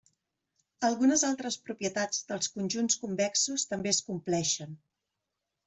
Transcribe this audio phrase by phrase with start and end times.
[0.87, 4.77] Algunes altres propietats dels conjunts convexos també es compleixen.